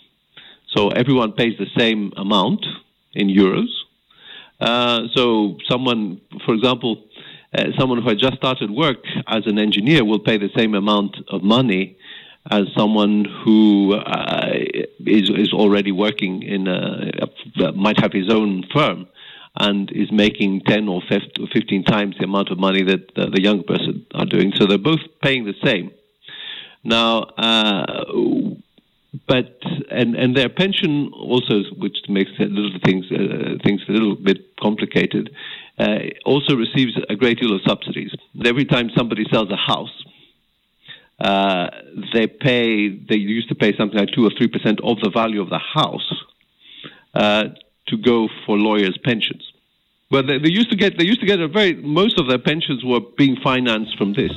So 0.75 0.89
everyone 0.89 1.33
pays 1.33 1.57
the 1.57 1.67
same 1.77 2.13
amount 2.17 2.65
in 3.13 3.27
euros. 3.29 3.69
Uh, 4.59 5.07
so 5.15 5.57
someone, 5.69 6.21
for 6.45 6.53
example, 6.53 7.03
uh, 7.57 7.65
someone 7.79 8.01
who 8.01 8.09
had 8.09 8.19
just 8.19 8.37
started 8.37 8.69
work 8.71 9.03
as 9.27 9.45
an 9.45 9.57
engineer 9.57 10.03
will 10.03 10.19
pay 10.19 10.37
the 10.37 10.49
same 10.55 10.75
amount 10.75 11.15
of 11.29 11.43
money 11.43 11.96
as 12.49 12.63
someone 12.75 13.25
who 13.43 13.93
uh, 13.95 14.51
is 15.05 15.29
is 15.29 15.53
already 15.53 15.91
working 15.91 16.43
in 16.43 16.67
a, 16.67 17.11
a, 17.59 17.71
might 17.73 17.99
have 17.99 18.13
his 18.13 18.29
own 18.31 18.63
firm 18.73 19.07
and 19.59 19.91
is 19.91 20.11
making 20.11 20.61
10 20.61 20.87
or 20.87 21.01
15 21.09 21.83
times 21.85 22.15
the 22.19 22.25
amount 22.25 22.49
of 22.51 22.59
money 22.59 22.83
that 22.83 23.11
uh, 23.17 23.25
the 23.33 23.41
young 23.41 23.63
person 23.63 24.05
are 24.13 24.25
doing. 24.25 24.51
So 24.55 24.67
they're 24.67 24.77
both 24.77 24.99
paying 25.23 25.45
the 25.45 25.55
same. 25.65 25.91
Now, 26.83 27.23
uh, 27.37 28.03
but 29.27 29.57
and 29.89 30.15
and 30.15 30.37
their 30.37 30.49
pension 30.49 31.11
also, 31.13 31.63
which 31.77 31.97
makes 32.07 32.31
little 32.39 32.79
things 32.85 33.05
uh, 33.11 33.57
things 33.63 33.81
a 33.89 33.91
little 33.91 34.15
bit 34.15 34.55
complicated, 34.61 35.31
uh, 35.79 35.99
also 36.25 36.55
receives 36.55 36.93
a 37.09 37.15
great 37.15 37.39
deal 37.39 37.53
of 37.55 37.61
subsidies. 37.67 38.11
Every 38.45 38.65
time 38.65 38.89
somebody 38.95 39.25
sells 39.31 39.49
a 39.49 39.57
house, 39.57 40.03
uh, 41.19 41.67
they 42.13 42.27
pay, 42.27 42.89
they 42.89 43.15
used 43.15 43.49
to 43.49 43.55
pay 43.55 43.75
something 43.75 43.97
like 43.97 44.09
2 44.11 44.25
or 44.25 44.29
3% 44.29 44.79
of 44.83 44.99
the 45.01 45.09
value 45.09 45.41
of 45.41 45.49
the 45.49 45.59
house 45.59 46.13
uh, 47.13 47.45
to 47.87 47.97
go 47.97 48.29
for 48.45 48.57
lawyers' 48.57 48.97
pensions. 49.03 49.51
Well, 50.11 50.23
they, 50.23 50.37
they, 50.37 50.49
used 50.49 50.69
to 50.69 50.77
get, 50.77 50.97
they 50.97 51.05
used 51.05 51.19
to 51.21 51.25
get 51.25 51.39
a 51.39 51.47
very, 51.47 51.73
most 51.73 52.19
of 52.19 52.27
their 52.27 52.37
pensions 52.37 52.83
were 52.85 53.01
being 53.17 53.35
financed 53.43 53.97
from 53.97 54.13
this. 54.13 54.31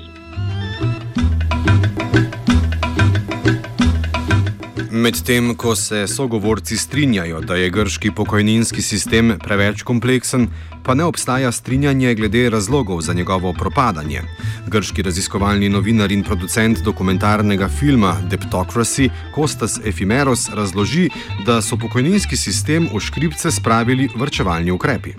Medtem 4.92 5.54
ko 5.54 5.74
se 5.76 6.06
sogovorci 6.08 6.76
strinjajo, 6.76 7.40
da 7.40 7.54
je 7.54 7.70
grški 7.70 8.10
pokojninski 8.10 8.82
sistem 8.82 9.36
preveč 9.38 9.84
kompleksen, 9.86 10.48
pa 10.84 10.94
ne 10.94 11.04
obstaja 11.04 11.52
strinjanje 11.52 12.14
glede 12.14 12.50
razlogov 12.50 13.00
za 13.00 13.14
njegovo 13.14 13.52
propadanje. 13.52 14.22
Grški 14.66 15.02
raziskovalni 15.02 15.68
novinar 15.68 16.12
in 16.12 16.24
producent 16.24 16.82
dokumentarnega 16.84 17.68
filma 17.68 18.16
Deptocracy 18.30 19.10
Kostas 19.34 19.78
Efimeros 19.86 20.48
razloži, 20.54 21.08
da 21.46 21.62
so 21.62 21.78
pokojninski 21.78 22.36
sistem 22.36 22.88
v 22.94 23.00
škripce 23.00 23.50
spravili 23.50 24.08
vrčevalni 24.16 24.70
ukrepi. 24.70 25.14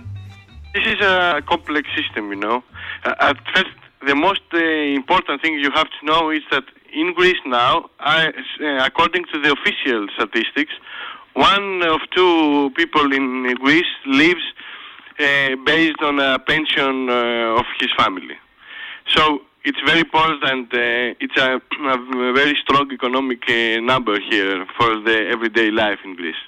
This 0.75 0.85
is 0.93 0.99
a 0.99 1.39
complex 1.47 1.87
system, 1.95 2.31
you 2.33 2.39
know. 2.39 2.57
Uh, 2.57 3.29
at 3.29 3.37
first, 3.55 3.77
the 4.05 4.15
most 4.15 4.47
uh, 4.53 4.59
important 4.95 5.41
thing 5.41 5.55
you 5.63 5.71
have 5.71 5.87
to 5.87 6.01
know 6.03 6.31
is 6.35 6.43
that 6.51 6.63
in 6.93 7.13
Greece 7.13 7.39
now, 7.45 7.89
I, 7.99 8.27
uh, 8.27 8.85
according 8.85 9.25
to 9.33 9.41
the 9.41 9.51
official 9.51 10.07
statistics, 10.15 10.73
one 11.33 11.81
of 11.83 12.01
two 12.15 12.71
people 12.75 13.13
in 13.13 13.55
Greece 13.55 13.93
lives 14.05 14.43
uh, 15.19 15.55
based 15.65 16.01
on 16.01 16.19
a 16.19 16.39
pension 16.39 17.09
uh, 17.09 17.59
of 17.59 17.65
his 17.79 17.91
family. 17.97 18.35
So 19.07 19.41
it's 19.63 19.79
very 19.85 20.01
important. 20.01 20.73
Uh, 20.73 21.15
it's 21.19 21.37
a, 21.37 21.55
a, 21.55 22.33
very 22.33 22.55
strong 22.55 22.91
economic 22.91 23.43
uh, 23.49 23.79
number 23.79 24.19
here 24.19 24.65
for 24.77 24.99
the 25.01 25.27
everyday 25.29 25.71
life 25.71 25.99
in 26.03 26.15
Greece. 26.15 26.41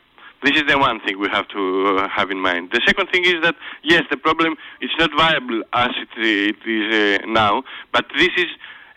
This 0.43 0.57
is 0.57 0.63
the 0.67 0.77
one 0.77 0.99
thing 0.99 1.19
we 1.19 1.29
have 1.29 1.47
to 1.49 1.97
uh, 1.99 2.09
have 2.09 2.29
in 2.29 2.39
mind. 2.39 2.71
The 2.73 2.81
second 2.85 3.07
thing 3.11 3.23
is 3.23 3.41
that 3.43 3.55
yes, 3.83 4.03
the 4.09 4.17
problem 4.17 4.55
is 4.81 4.89
not 4.99 5.11
viable 5.15 5.63
as 5.71 5.91
it, 5.95 6.09
it 6.17 6.67
is 6.67 7.21
now, 7.27 7.63
but 7.93 8.05
this 8.17 8.31
is 8.37 8.47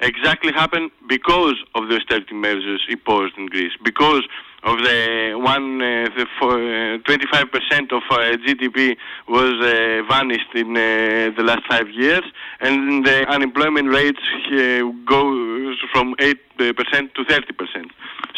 exactly 0.00 0.52
happened 0.52 0.90
because 1.08 1.56
of 1.74 1.88
the 1.88 1.96
austerity 1.96 2.34
measures 2.34 2.84
imposed 2.88 3.36
in 3.38 3.46
Greece, 3.46 3.72
because 3.82 4.22
of 4.62 4.78
the 4.78 5.34
one 5.36 5.80
uh, 5.80 6.08
the 6.16 6.26
for, 6.38 6.54
uh, 6.54 6.98
25% 6.98 7.92
of 7.92 8.02
uh, 8.10 8.36
GDP 8.44 8.96
was 9.28 9.54
uh, 9.62 10.02
vanished 10.08 10.52
in 10.54 10.76
uh, 10.76 11.30
the 11.36 11.42
last 11.44 11.62
five 11.68 11.88
years, 11.90 12.24
and 12.60 13.06
the 13.06 13.24
unemployment 13.28 13.88
rates 13.88 14.20
goes 15.06 15.76
from 15.92 16.14
8% 16.16 16.34
to 16.58 17.24
30%. 17.24 17.90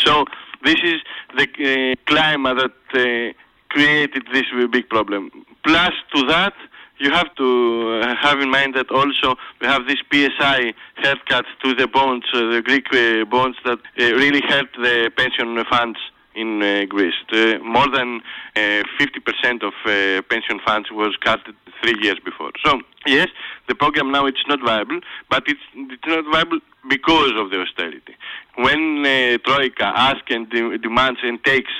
So 0.05 0.27
this 0.65 0.77
is 0.85 1.01
the 1.37 1.97
climate 2.07 2.73
that 2.93 3.35
created 3.71 4.25
this 4.33 4.45
big 4.71 4.89
problem. 4.89 5.31
Plus 5.65 5.93
to 6.15 6.27
that, 6.27 6.55
you 6.99 7.11
have 7.11 7.35
to 7.37 8.01
uh, 8.03 8.17
have 8.17 8.41
in 8.41 8.51
mind 8.51 8.75
that 8.75 8.91
also 8.91 9.37
we 9.61 9.67
have 9.67 9.87
this 9.87 9.99
PSI 10.13 10.75
haircut 10.97 11.45
to 11.63 11.75
the 11.75 11.87
bonds, 11.87 12.27
uh, 12.35 12.51
the 12.51 12.63
Greek 12.63 12.87
uh, 12.93 13.25
bonds 13.25 13.57
that 13.65 13.79
uh, 13.79 14.05
really 14.17 14.43
hurt 14.47 14.69
the 14.77 15.11
pension 15.17 15.63
funds 15.71 15.99
in 16.35 16.63
uh, 16.63 16.85
Greece. 16.89 17.15
More 17.63 17.89
than 17.91 18.21
uh, 18.55 18.83
50% 19.01 19.63
of 19.63 19.73
uh, 19.85 20.23
pension 20.29 20.61
funds 20.65 20.89
was 20.91 21.17
cut 21.21 21.41
three 21.83 21.97
years 22.03 22.19
before. 22.25 22.51
So 22.65 22.81
yes, 23.07 23.29
the 23.69 23.75
program 23.75 24.11
now 24.11 24.27
it's 24.27 24.45
not 24.49 24.61
viable, 24.65 25.01
but 25.31 25.45
it's 25.47 25.61
it's 25.75 26.07
not 26.07 26.25
viable 26.33 26.61
because 26.89 27.33
of 27.37 27.51
the 27.51 27.61
austerity. 27.61 28.17
When 28.57 29.05
Troika 29.45 29.93
asks 29.95 30.31
and 30.31 30.49
de- 30.51 30.79
demands 30.79 31.21
and 31.23 31.43
takes 31.45 31.71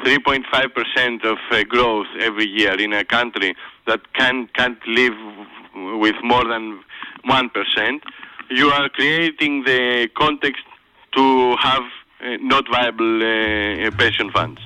3.5% 0.00 1.24
of 1.24 1.68
growth 1.68 2.06
every 2.20 2.46
year 2.46 2.74
in 2.80 2.92
a 2.92 3.04
country 3.04 3.54
that 3.86 4.00
can 4.12 4.48
can't 4.58 4.80
live 4.86 5.18
with 6.00 6.16
more 6.22 6.44
than 6.44 6.80
one 7.24 7.48
percent, 7.50 8.02
you 8.50 8.68
are 8.70 8.88
creating 8.88 9.64
the 9.64 10.08
context 10.16 10.64
to 11.16 11.56
have 11.56 11.82
uh, 12.20 12.36
not 12.40 12.64
viable 12.68 13.22
uh, 13.22 13.90
pension 13.98 14.30
funds. 14.32 14.60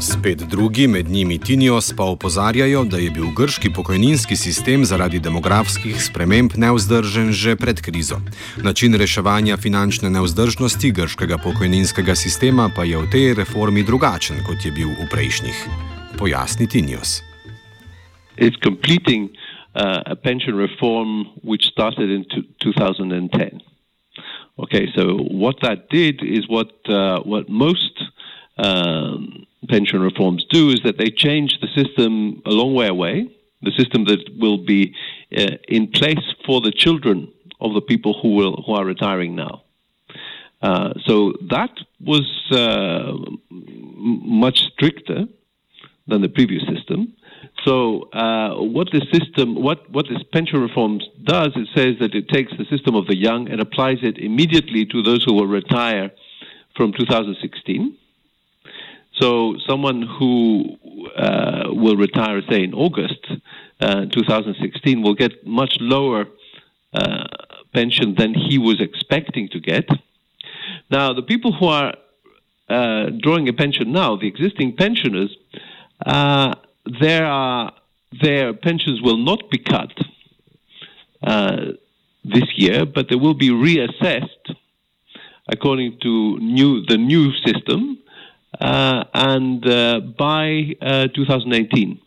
Spet 0.00 0.38
drugi, 0.38 0.86
med 0.86 1.08
njimi 1.08 1.38
Tinios, 1.38 1.92
pa 1.96 2.04
opozarjajo, 2.04 2.84
da 2.84 2.96
je 2.96 3.10
bil 3.10 3.26
grški 3.36 3.72
pokojninski 3.74 4.36
sistem 4.36 4.84
zaradi 4.84 5.18
demografskih 5.18 6.02
sprememb 6.02 6.50
neuzdržen 6.56 7.32
že 7.32 7.56
pred 7.56 7.80
krizo. 7.80 8.20
Način 8.62 8.94
reševanja 8.94 9.56
finančne 9.56 10.10
neuzdržnosti 10.10 10.90
grškega 10.90 11.38
pokojninskega 11.38 12.14
sistema 12.14 12.70
pa 12.76 12.84
je 12.84 12.98
v 12.98 13.10
tej 13.10 13.34
reformi 13.34 13.82
drugačen, 13.82 14.42
kot 14.46 14.64
je 14.64 14.72
bil 14.72 14.88
v 14.88 15.08
prejšnjih. 15.10 15.97
Pojasni 16.18 16.66
Tinios. 16.66 17.22
It's 18.36 18.56
completing 18.56 19.30
uh, 19.74 20.02
a 20.06 20.16
pension 20.16 20.56
reform 20.56 21.26
which 21.42 21.64
started 21.66 22.10
in 22.10 22.26
2010. 22.60 23.60
Okay, 24.58 24.88
so 24.96 25.16
what 25.44 25.56
that 25.62 25.88
did 25.88 26.20
is 26.22 26.48
what 26.48 26.70
uh, 26.88 27.20
what 27.20 27.48
most 27.48 28.02
um, 28.56 29.46
pension 29.68 30.00
reforms 30.00 30.44
do 30.50 30.70
is 30.70 30.80
that 30.82 30.98
they 30.98 31.10
change 31.10 31.60
the 31.60 31.68
system 31.68 32.42
a 32.44 32.50
long 32.50 32.74
way 32.74 32.88
away, 32.88 33.30
the 33.62 33.70
system 33.78 34.04
that 34.06 34.18
will 34.36 34.58
be 34.58 34.94
uh, 35.36 35.56
in 35.68 35.86
place 35.86 36.26
for 36.44 36.60
the 36.60 36.72
children 36.72 37.32
of 37.60 37.74
the 37.74 37.80
people 37.80 38.18
who 38.20 38.34
will 38.34 38.62
who 38.66 38.72
are 38.72 38.84
retiring 38.84 39.36
now. 39.36 39.62
Uh, 40.60 40.92
so 41.06 41.34
that 41.48 41.70
was 42.00 42.26
uh, 42.50 43.12
much 43.50 44.58
stricter 44.72 45.28
than 46.08 46.22
the 46.22 46.28
previous 46.28 46.62
system. 46.66 47.14
So 47.64 48.08
uh, 48.12 48.54
what 48.56 48.88
this 48.92 49.04
system, 49.12 49.54
what, 49.54 49.88
what 49.90 50.06
this 50.08 50.22
pension 50.32 50.60
reform 50.60 51.00
does, 51.24 51.52
it 51.54 51.68
says 51.74 51.96
that 52.00 52.14
it 52.14 52.28
takes 52.28 52.52
the 52.56 52.64
system 52.64 52.94
of 52.94 53.06
the 53.06 53.16
young 53.16 53.48
and 53.48 53.60
applies 53.60 53.98
it 54.02 54.18
immediately 54.18 54.86
to 54.86 55.02
those 55.02 55.24
who 55.24 55.34
will 55.34 55.46
retire 55.46 56.10
from 56.76 56.92
2016. 56.92 57.96
So 59.20 59.56
someone 59.68 60.02
who 60.02 60.76
uh, 61.16 61.64
will 61.68 61.96
retire, 61.96 62.40
say 62.48 62.62
in 62.62 62.72
August 62.72 63.26
uh, 63.80 64.06
2016, 64.06 65.02
will 65.02 65.14
get 65.14 65.46
much 65.46 65.76
lower 65.80 66.26
uh, 66.94 67.24
pension 67.74 68.14
than 68.16 68.32
he 68.34 68.58
was 68.58 68.80
expecting 68.80 69.48
to 69.50 69.60
get. 69.60 69.88
Now, 70.90 71.12
the 71.12 71.22
people 71.22 71.52
who 71.52 71.66
are 71.66 71.94
uh, 72.68 73.06
drawing 73.20 73.48
a 73.48 73.52
pension 73.52 73.92
now, 73.92 74.16
the 74.16 74.28
existing 74.28 74.76
pensioners, 74.76 75.34
uh, 76.04 76.54
there 77.00 77.26
are, 77.26 77.72
their 78.22 78.52
pensions 78.54 79.00
will 79.02 79.16
not 79.16 79.50
be 79.50 79.58
cut 79.58 79.92
uh, 81.22 81.72
this 82.24 82.44
year, 82.56 82.86
but 82.86 83.08
they 83.08 83.16
will 83.16 83.34
be 83.34 83.50
reassessed 83.50 84.54
according 85.50 85.98
to 86.02 86.38
new 86.38 86.84
the 86.86 86.98
new 86.98 87.32
system 87.44 87.98
uh, 88.60 89.04
and 89.14 89.66
uh, 89.66 90.00
by 90.18 90.74
uh, 90.80 91.08
2018. 91.14 92.00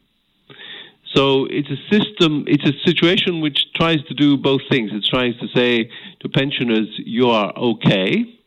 So 1.16 1.46
it's 1.50 1.70
a 1.70 1.78
system, 1.92 2.46
it's 2.48 2.64
a 2.64 2.74
situation 2.86 3.42
which 3.42 3.74
tries 3.76 4.02
to 4.06 4.14
do 4.14 4.38
both 4.38 4.62
things. 4.70 4.92
It 4.94 5.04
tries 5.10 5.38
to 5.40 5.48
say 5.54 5.90
to 6.22 6.30
pensioners, 6.30 6.88
you 6.98 7.30
are 7.30 7.54
okay, 7.56 8.40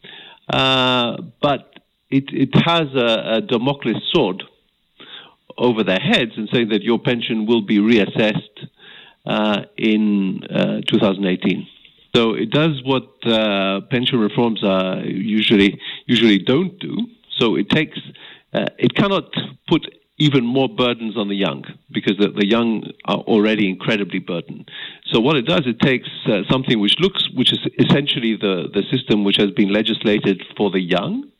uh, 0.48 1.18
but 1.42 1.78
it, 2.10 2.24
it 2.32 2.54
has 2.64 2.88
a, 2.94 3.38
a 3.38 4.00
sword 4.14 4.44
over 5.58 5.82
their 5.84 6.00
heads 6.00 6.32
and 6.36 6.48
saying 6.52 6.68
that 6.70 6.82
your 6.82 6.98
pension 6.98 7.46
will 7.46 7.62
be 7.62 7.78
reassessed 7.78 8.68
uh, 9.26 9.62
in 9.76 10.42
uh, 10.44 10.80
2018. 10.88 11.66
So 12.14 12.34
it 12.34 12.50
does 12.50 12.80
what 12.84 13.08
uh, 13.26 13.80
pension 13.90 14.20
reforms 14.20 14.62
are 14.62 15.00
usually 15.00 15.80
usually 16.06 16.38
don't 16.38 16.78
do. 16.78 16.96
So 17.38 17.56
it 17.56 17.68
takes 17.70 17.98
uh, 18.52 18.66
it 18.78 18.94
cannot 18.94 19.32
put 19.68 19.82
even 20.18 20.44
more 20.46 20.68
burdens 20.68 21.16
on 21.16 21.28
the 21.28 21.34
young 21.34 21.64
because 21.90 22.16
the, 22.18 22.28
the, 22.28 22.46
young 22.46 22.84
are 23.04 23.18
already 23.18 23.68
incredibly 23.68 24.20
burdened. 24.20 24.70
So 25.06 25.18
what 25.18 25.36
it 25.36 25.42
does, 25.42 25.62
it 25.66 25.80
takes 25.80 26.08
uh, 26.26 26.42
something 26.48 26.78
which 26.78 26.94
looks, 27.00 27.28
which 27.34 27.52
is 27.52 27.58
essentially 27.80 28.36
the, 28.36 28.68
the 28.72 28.84
system 28.92 29.24
which 29.24 29.38
has 29.38 29.50
been 29.50 29.72
legislated 29.72 30.40
for 30.56 30.70
the 30.70 30.80
young, 30.80 31.30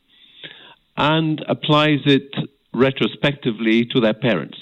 and 0.97 1.41
applies 1.47 1.99
it 2.05 2.35
retrospectively 2.75 3.85
to 3.85 3.99
their 3.99 4.13
parents. 4.13 4.57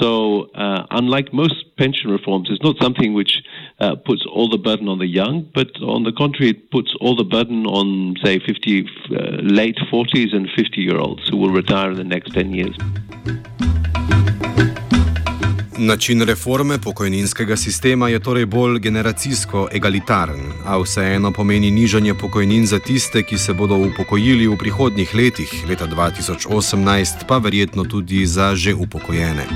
So, 0.00 0.50
uh, 0.54 0.86
unlike 0.90 1.32
most 1.32 1.76
pension 1.76 2.10
reforms, 2.10 2.48
it's 2.50 2.62
not 2.62 2.76
something 2.80 3.14
which 3.14 3.42
uh, 3.80 3.96
puts 3.96 4.24
all 4.26 4.48
the 4.48 4.58
burden 4.58 4.88
on 4.88 4.98
the 4.98 5.06
young, 5.06 5.50
but 5.54 5.70
on 5.82 6.04
the 6.04 6.12
contrary, 6.12 6.50
it 6.50 6.70
puts 6.70 6.94
all 7.00 7.16
the 7.16 7.24
burden 7.24 7.66
on, 7.66 8.14
say, 8.22 8.38
50, 8.38 8.82
uh, 8.82 9.18
late 9.42 9.76
40s 9.92 10.34
and 10.34 10.48
50 10.56 10.80
year 10.80 10.98
olds 10.98 11.28
who 11.28 11.36
will 11.36 11.50
retire 11.50 11.90
in 11.90 11.96
the 11.96 12.04
next 12.04 12.32
10 12.32 12.52
years. 12.54 12.76
Način 15.80 16.22
reforme 16.22 16.78
pokojninskega 16.78 17.56
sistema 17.56 18.08
je 18.08 18.18
torej 18.20 18.46
bolj 18.46 18.78
generacijsko 18.78 19.68
egalitaren, 19.72 20.40
a 20.66 20.78
vseeno 20.78 21.32
pomeni 21.32 21.70
nižanje 21.70 22.14
pokojnin 22.14 22.66
za 22.66 22.78
tiste, 22.78 23.22
ki 23.22 23.38
se 23.38 23.52
bodo 23.52 23.76
upokojili 23.76 24.46
v 24.46 24.56
prihodnjih 24.56 25.14
letih, 25.14 25.52
leta 25.68 25.86
2018 25.86 27.26
pa 27.28 27.38
verjetno 27.38 27.84
tudi 27.84 28.26
za 28.26 28.56
že 28.56 28.74
upokojene. 28.74 29.46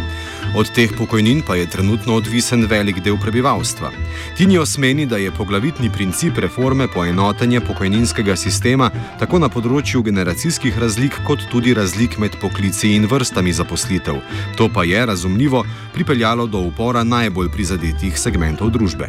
Od 0.53 0.69
teh 0.77 0.91
pokojnin 0.99 1.41
pa 1.47 1.55
je 1.57 1.65
trenutno 1.67 2.15
odvisen 2.21 2.67
velik 2.69 2.99
del 3.01 3.17
prebivalstva. 3.17 3.89
Tinios 4.37 4.77
meni, 4.79 5.07
da 5.07 5.17
je 5.17 5.31
poglavitni 5.33 5.89
princip 5.89 6.37
reforme 6.39 6.89
poenotenje 6.95 7.61
pokojninskega 7.61 8.37
sistema 8.37 8.91
tako 9.21 9.41
na 9.41 9.49
področju 9.49 10.03
generacijskih 10.05 10.77
razlik, 10.77 11.17
kot 11.25 11.47
tudi 11.49 11.73
razlik 11.73 12.19
med 12.21 12.37
poklici 12.43 12.93
in 12.93 13.09
vrstami 13.09 13.53
zaposlitev. 13.57 14.21
To 14.61 14.69
pa 14.69 14.85
je, 14.85 15.01
razumljivo, 15.07 15.65
pripeljalo 15.95 16.47
do 16.47 16.61
upora 16.69 17.01
najbolj 17.01 17.49
prizadetih 17.57 18.13
segmentov 18.21 18.75
družbe. 18.77 19.09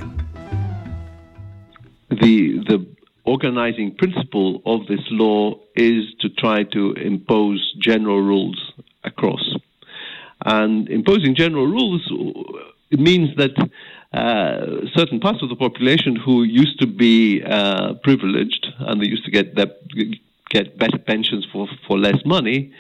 The, 2.24 2.64
the 2.72 2.80
organizing 3.26 3.92
principle 4.00 4.62
of 4.64 4.88
this 4.88 5.04
law 5.12 5.60
is 5.76 6.08
to 6.24 6.32
try 6.40 6.64
to 6.72 6.96
impose 6.96 7.60
general 7.84 8.24
rules 8.24 8.64
across. 9.04 9.53
And 10.46 10.90
imposing 10.90 11.36
general 11.36 11.68
rules 11.68 12.02
means 12.92 13.36
that 13.38 13.56
uh, 14.14 14.88
certain 14.96 15.20
parts 15.20 15.42
of 15.42 15.50
the 15.50 15.56
population 15.56 16.16
who 16.16 16.44
used 16.44 16.80
to 16.80 16.88
be 16.88 17.42
uh, 17.44 17.96
privileged 18.04 18.68
and 18.80 19.02
they 19.02 19.08
used 19.08 19.26
to 19.26 19.32
get 19.32 19.56
get 20.50 20.78
better 20.78 21.00
pensions 21.00 21.48
for, 21.52 21.68
for 21.88 21.98
less 21.98 22.24
money 22.26 22.72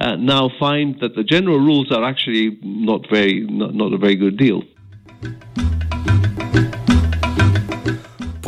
uh, 0.00 0.16
now 0.16 0.48
find 0.58 0.98
that 1.00 1.14
the 1.14 1.24
general 1.24 1.58
rules 1.58 1.90
are 1.92 2.04
actually 2.04 2.58
not 2.62 3.06
very 3.10 3.40
not, 3.40 3.74
not 3.74 3.92
a 3.92 3.98
very 3.98 4.16
good 4.16 4.36
deal. 4.36 4.62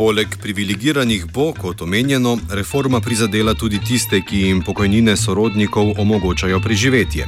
Poleg 0.01 0.27
privilegiranih 0.41 1.25
bo, 1.33 1.51
kot 1.53 1.81
omenjeno, 1.81 2.31
reforma 2.57 2.99
prizadela 3.05 3.53
tudi 3.53 3.77
tiste, 3.89 4.21
ki 4.29 4.39
jim 4.47 4.63
pokojnine 4.65 5.13
sorodnikov 5.17 5.91
omogočajo 6.01 6.57
preživetje. 6.63 7.27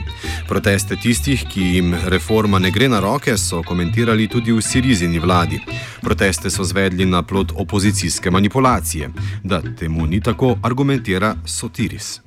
Proteste 0.50 0.98
tistih, 1.04 1.44
ki 1.54 1.68
jim 1.76 1.94
reforma 2.16 2.58
ne 2.60 2.72
gre 2.74 2.90
na 2.90 3.00
roke, 3.00 3.38
so 3.38 3.62
komentirali 3.62 4.26
tudi 4.28 4.52
v 4.58 4.66
Sirizini 4.66 5.22
vladi. 5.22 5.62
Proteste 6.02 6.50
so 6.50 6.66
zvedli 6.66 7.06
na 7.06 7.22
plot 7.22 7.54
opozicijske 7.64 8.32
manipulacije. 8.32 9.10
Da 9.44 9.62
temu 9.80 10.10
ni 10.10 10.22
tako, 10.22 10.58
argumentira 10.64 11.36
Sotiris. 11.46 12.22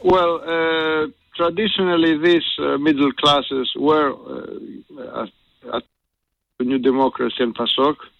Well, 0.00 0.40
uh, 0.48 1.12
traditionally, 1.36 2.16
these 2.16 2.48
uh, 2.58 2.80
middle 2.80 3.12
classes 3.20 3.68
were 3.76 4.16
uh, 4.16 5.22
at, 5.22 5.30
at 5.76 5.84
New 6.60 6.78
Democracy 6.78 7.42
and 7.42 7.54
PASOK. 7.54 7.98
Uh, 8.00 8.17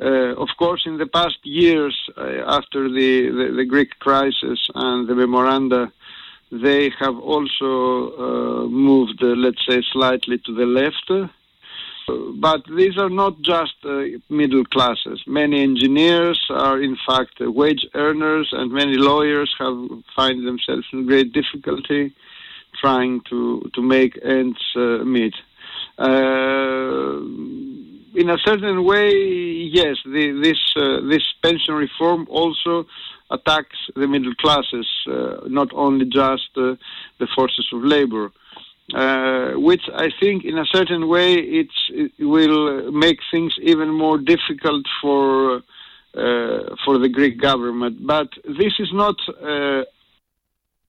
of 0.00 0.48
course, 0.58 0.82
in 0.86 0.98
the 0.98 1.06
past 1.06 1.38
years, 1.44 1.96
uh, 2.16 2.22
after 2.46 2.88
the, 2.88 3.30
the, 3.30 3.54
the, 3.56 3.64
Greek 3.64 3.98
crisis 3.98 4.60
and 4.74 5.08
the 5.08 5.14
memoranda, 5.14 5.92
they 6.50 6.90
have 6.98 7.18
also 7.18 8.12
uh, 8.16 8.68
moved, 8.68 9.22
uh, 9.22 9.26
let's 9.26 9.64
say, 9.68 9.82
slightly 9.92 10.38
to 10.38 10.54
the 10.54 10.66
left. 10.66 11.10
But 12.40 12.62
these 12.74 12.96
are 12.96 13.10
not 13.10 13.40
just 13.42 13.74
uh, 13.84 14.04
middle 14.30 14.64
classes. 14.64 15.22
Many 15.26 15.62
engineers 15.62 16.40
are, 16.48 16.80
in 16.80 16.96
fact, 17.06 17.40
uh, 17.40 17.50
wage 17.50 17.86
earners, 17.94 18.48
and 18.52 18.72
many 18.72 18.96
lawyers 18.96 19.54
have 19.58 19.76
find 20.16 20.46
themselves 20.46 20.86
in 20.92 21.06
great 21.06 21.32
difficulty 21.32 22.14
trying 22.80 23.20
to 23.28 23.70
to 23.74 23.82
make 23.82 24.18
ends 24.24 24.60
uh, 24.76 25.04
meet. 25.04 25.34
In 28.14 28.30
a 28.30 28.38
certain 28.44 28.84
way, 28.84 29.10
yes, 29.70 29.96
the, 30.04 30.40
this 30.42 30.58
uh, 30.76 31.06
this 31.08 31.22
pension 31.42 31.74
reform 31.74 32.26
also 32.30 32.86
attacks 33.30 33.76
the 33.94 34.06
middle 34.06 34.34
classes, 34.36 34.86
uh, 35.06 35.46
not 35.46 35.68
only 35.74 36.06
just 36.06 36.50
uh, 36.56 36.74
the 37.20 37.28
forces 37.34 37.68
of 37.72 37.82
labor. 37.82 38.30
Uh, 38.94 39.52
which 39.60 39.82
I 39.94 40.08
think, 40.18 40.46
in 40.46 40.56
a 40.56 40.64
certain 40.72 41.08
way, 41.08 41.34
it 41.34 41.68
will 42.18 42.90
make 42.90 43.18
things 43.30 43.54
even 43.60 43.90
more 43.90 44.16
difficult 44.16 44.86
for 45.02 45.56
uh, 45.56 46.74
for 46.84 46.98
the 46.98 47.10
Greek 47.12 47.38
government. 47.38 48.06
But 48.06 48.28
this 48.44 48.72
is 48.78 48.88
not 48.94 49.16
uh, 49.42 49.82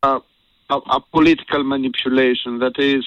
a, 0.04 0.22
a 0.70 1.00
political 1.12 1.64
manipulation. 1.66 2.60
That 2.60 2.80
is, 2.80 3.04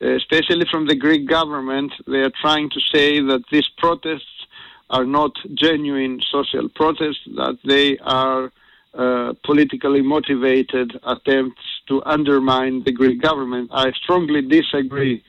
especially 0.00 0.66
from 0.70 0.86
the 0.86 0.94
Greek 0.94 1.28
government, 1.28 1.92
they 2.06 2.20
are 2.20 2.32
trying 2.40 2.70
to 2.70 2.80
say 2.92 3.20
that 3.20 3.42
these 3.50 3.68
protests 3.78 4.46
are 4.90 5.04
not 5.04 5.32
genuine 5.54 6.20
social 6.30 6.68
protests, 6.68 7.20
that 7.36 7.58
they 7.64 7.98
are 7.98 8.50
uh, 8.94 9.32
politically 9.44 10.02
motivated 10.02 10.98
attempts 11.04 11.62
to 11.86 12.02
undermine 12.04 12.82
the 12.84 12.92
Greek 12.92 13.20
government. 13.20 13.70
I 13.72 13.92
strongly 13.92 14.42
disagree 14.42 15.22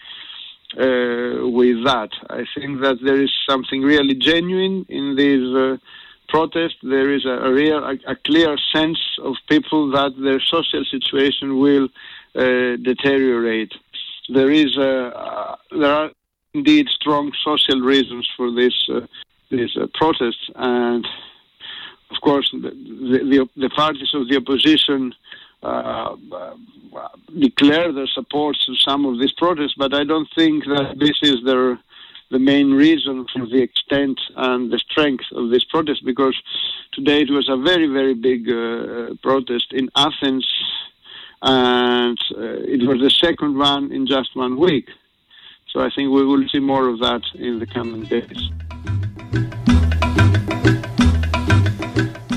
uh, 0.77 1.47
with 1.49 1.83
that. 1.83 2.09
I 2.29 2.45
think 2.55 2.81
that 2.81 2.97
there 3.03 3.21
is 3.21 3.31
something 3.49 3.81
really 3.81 4.15
genuine 4.15 4.85
in 4.87 5.15
these 5.15 5.55
uh, 5.55 5.77
protests. 6.29 6.77
There 6.83 7.11
is 7.13 7.25
a, 7.25 7.37
a 7.47 7.51
real, 7.51 7.83
a, 7.83 7.95
a, 8.07 8.15
clear 8.15 8.55
sense 8.73 8.99
of 9.21 9.35
people 9.49 9.91
that 9.91 10.13
their 10.21 10.39
social 10.39 10.85
situation 10.85 11.59
will 11.59 11.89
uh, 12.35 12.77
deteriorate. 12.81 13.73
There 14.33 14.51
is, 14.51 14.77
uh, 14.77 15.55
there 15.71 15.93
are 15.93 16.11
indeed 16.53 16.87
strong 16.89 17.31
social 17.43 17.81
reasons 17.81 18.27
for 18.35 18.51
this, 18.51 18.73
these 19.49 19.75
protests 19.93 20.49
and 20.55 21.05
of 22.11 22.21
course, 22.21 22.49
the, 22.51 22.71
the, 22.71 23.49
the 23.55 23.69
parties 23.69 24.09
of 24.13 24.27
the 24.27 24.37
opposition 24.37 25.13
uh, 25.61 26.15
uh, 26.31 26.55
declare 27.37 27.91
their 27.91 28.07
support 28.07 28.57
to 28.65 28.75
some 28.75 29.05
of 29.05 29.19
these 29.19 29.33
protests, 29.33 29.75
but 29.77 29.93
I 29.93 30.03
don't 30.03 30.27
think 30.35 30.65
that 30.65 30.95
this 30.97 31.19
is 31.21 31.43
their 31.45 31.79
the 32.31 32.39
main 32.39 32.71
reason 32.71 33.25
for 33.33 33.47
the 33.47 33.59
extent 33.59 34.19
and 34.35 34.71
the 34.71 34.77
strength 34.77 35.25
of 35.33 35.49
this 35.49 35.63
protest 35.63 36.05
because 36.05 36.39
today 36.93 37.21
it 37.21 37.31
was 37.31 37.49
a 37.49 37.57
very 37.57 37.87
very 37.87 38.13
big 38.13 38.47
uh, 38.47 39.15
protest 39.23 39.73
in 39.73 39.89
Athens 39.95 40.47
and 41.41 42.17
uh, 42.35 42.75
it 42.75 42.81
was 42.87 42.99
the 42.99 43.09
second 43.09 43.57
one 43.57 43.91
in 43.91 44.05
just 44.05 44.35
one 44.35 44.57
week 44.57 44.87
so 45.71 45.79
I 45.81 45.89
think 45.95 46.11
we 46.11 46.25
will 46.25 46.45
see 46.51 46.59
more 46.59 46.89
of 46.89 46.99
that 46.99 47.23
in 47.35 47.59
the 47.59 47.65
coming 47.65 48.03
days 48.03 48.49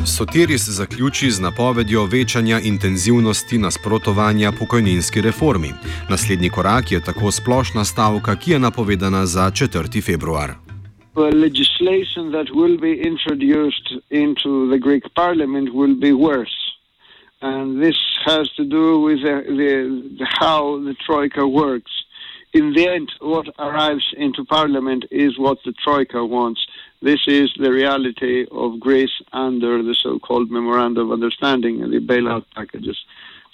Sotiris 0.07 0.69
zaključi 0.69 1.31
z 1.31 1.41
napovedjo 1.41 2.05
večanja 2.05 2.59
intenzivnosti 2.61 3.59
nasprotovanja 3.59 4.53
pokojninski 4.59 5.21
reformi. 5.21 5.69
Naslednji 6.11 6.51
korak 6.51 6.93
je 6.93 7.01
tako 7.05 7.31
splošna 7.31 7.85
stavka, 7.85 8.37
ki 8.37 8.51
je 8.51 8.59
napovedana 8.59 9.27
za 9.27 9.51
4. 9.51 10.05
februar. 10.07 10.51
Legislation 11.17 12.33
that 12.33 12.49
will 12.55 12.79
be 12.81 12.95
introduced 13.11 13.87
into 14.11 14.51
the 14.71 14.79
Greek 14.79 15.05
parliament 15.15 15.69
will 15.75 15.97
be 16.01 16.13
worse. 16.13 16.62
And 17.43 17.83
this 17.83 17.99
has 18.25 18.49
to 18.51 18.65
do 18.65 19.01
with 19.01 19.21
the, 19.23 19.43
the, 20.19 20.27
how 20.39 20.79
the 20.79 20.95
Troika 21.05 21.47
works. 21.47 21.91
In 22.53 22.73
the 22.73 22.87
end, 22.87 23.11
what 23.21 23.49
arrives 23.59 24.07
into 24.17 24.45
parliament 24.45 25.07
is 25.11 25.39
what 25.39 25.59
the 25.65 25.73
Troika 25.73 26.25
wants. 26.25 26.65
This 27.01 27.21
is 27.27 27.53
the 27.59 27.73
reality 27.73 28.47
of 28.53 28.79
Greece 28.79 29.17
under 29.33 29.83
the 29.83 29.95
so-called 29.95 30.51
memorandum 30.53 31.11
of 31.11 31.13
understanding 31.13 31.83
and 31.83 31.93
the 31.93 31.99
bailout 31.99 32.45
packages. 32.55 32.99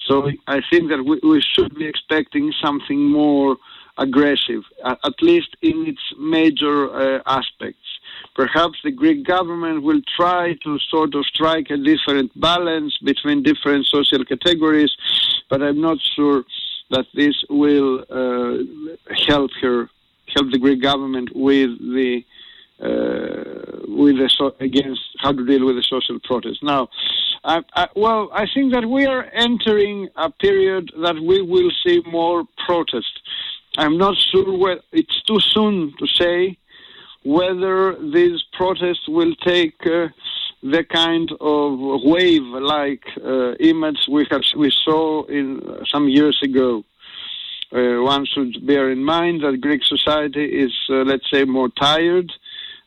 So 0.06 0.30
I 0.46 0.60
think 0.70 0.90
that 0.90 1.02
we, 1.04 1.18
we 1.22 1.40
should 1.40 1.74
be 1.74 1.86
expecting 1.86 2.52
something 2.62 3.00
more 3.10 3.56
aggressive, 3.96 4.64
at 4.84 5.22
least 5.22 5.56
in 5.62 5.86
its 5.86 6.02
major 6.18 6.90
uh, 6.90 7.22
aspects. 7.24 7.87
Perhaps 8.34 8.78
the 8.84 8.90
Greek 8.90 9.24
government 9.26 9.82
will 9.82 10.00
try 10.16 10.54
to 10.64 10.78
sort 10.90 11.14
of 11.14 11.24
strike 11.26 11.70
a 11.70 11.76
different 11.76 12.30
balance 12.40 12.96
between 13.02 13.42
different 13.42 13.86
social 13.86 14.24
categories, 14.24 14.92
but 15.50 15.62
I'm 15.62 15.80
not 15.80 15.98
sure 16.14 16.44
that 16.90 17.06
this 17.14 17.34
will 17.50 18.04
uh, 18.08 18.58
help 19.26 19.50
her, 19.60 19.90
help 20.34 20.52
the 20.52 20.58
Greek 20.58 20.82
government 20.82 21.30
with 21.34 21.70
the 21.80 22.24
uh, 22.80 23.82
with 23.88 24.16
the 24.18 24.30
so- 24.38 24.54
against 24.60 25.00
how 25.18 25.32
to 25.32 25.44
deal 25.44 25.66
with 25.66 25.74
the 25.74 25.82
social 25.82 26.18
protest. 26.20 26.62
Now, 26.62 26.88
I, 27.42 27.62
I, 27.74 27.88
well, 27.96 28.30
I 28.32 28.46
think 28.54 28.72
that 28.72 28.86
we 28.86 29.04
are 29.04 29.24
entering 29.32 30.08
a 30.14 30.30
period 30.30 30.92
that 31.02 31.16
we 31.16 31.42
will 31.42 31.72
see 31.84 32.00
more 32.06 32.44
protest. 32.66 33.20
I'm 33.76 33.98
not 33.98 34.16
sure 34.30 34.56
whether 34.56 34.80
it's 34.92 35.22
too 35.22 35.40
soon 35.40 35.92
to 35.98 36.06
say 36.06 36.56
whether 37.36 37.94
these 38.10 38.42
protests 38.54 39.06
will 39.06 39.34
take 39.44 39.76
uh, 39.86 40.08
the 40.62 40.82
kind 40.82 41.30
of 41.42 41.78
wave-like 42.02 43.04
uh, 43.22 43.52
image 43.72 44.00
we 44.10 44.26
have 44.30 44.40
we 44.56 44.72
saw 44.84 45.24
in 45.26 45.46
uh, 45.60 45.84
some 45.92 46.08
years 46.08 46.38
ago. 46.42 46.82
Uh, 47.70 48.02
one 48.14 48.24
should 48.24 48.66
bear 48.66 48.90
in 48.90 49.04
mind 49.04 49.42
that 49.42 49.60
Greek 49.60 49.84
society 49.84 50.46
is, 50.64 50.74
uh, 50.88 51.04
let's 51.10 51.30
say, 51.30 51.44
more 51.44 51.68
tired 51.68 52.32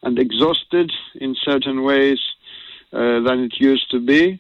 and 0.01 0.17
exhausted 0.17 0.91
in 1.25 1.36
certain 1.36 1.84
ways 1.84 2.19
uh, 2.93 3.19
than 3.19 3.38
it 3.47 3.54
used 3.60 3.91
to 3.91 3.99
be. 3.99 4.39